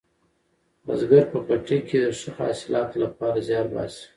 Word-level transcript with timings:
بزګر 0.85 1.23
په 1.31 1.37
پټي 1.47 1.77
کې 1.87 1.97
د 2.03 2.07
ښه 2.19 2.29
حاصلاتو 2.37 2.95
لپاره 3.05 3.37
زیار 3.47 3.67
باسي 3.73 4.05